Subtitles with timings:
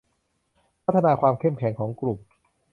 [0.83, 2.17] พัฒนาความเข้มแข็งของกลุ่ม